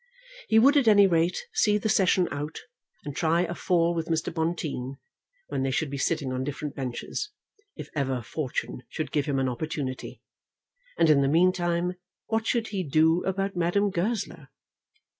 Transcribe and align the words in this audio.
He 0.47 0.57
would 0.57 0.77
at 0.77 0.87
any 0.87 1.05
rate 1.05 1.45
see 1.53 1.77
the 1.77 1.87
session 1.87 2.27
out, 2.31 2.61
and 3.05 3.15
try 3.15 3.41
a 3.41 3.53
fall 3.53 3.93
with 3.93 4.07
Mr. 4.07 4.33
Bonteen 4.33 4.97
when 5.49 5.61
they 5.61 5.69
should 5.69 5.91
be 5.91 5.99
sitting 5.99 6.33
on 6.33 6.43
different 6.43 6.73
benches, 6.73 7.29
if 7.75 7.87
ever 7.95 8.23
fortune 8.23 8.81
should 8.89 9.11
give 9.11 9.27
him 9.27 9.37
an 9.37 9.47
opportunity. 9.47 10.23
And 10.97 11.07
in 11.11 11.21
the 11.21 11.27
meantime, 11.27 11.97
what 12.25 12.47
should 12.47 12.69
he 12.69 12.81
do 12.83 13.23
about 13.25 13.55
Madame 13.55 13.91
Goesler? 13.91 14.47